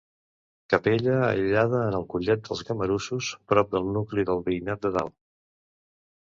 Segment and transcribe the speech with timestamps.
[0.73, 5.17] Capella aïllada en el Collet dels Gamarussos, prop del nucli del Veïnat de Dalt.